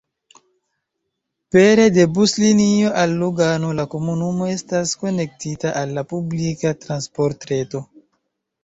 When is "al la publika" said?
5.85-6.75